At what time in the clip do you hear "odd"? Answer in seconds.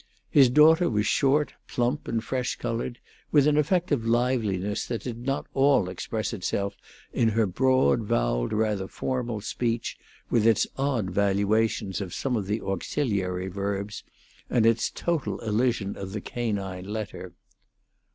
10.75-11.11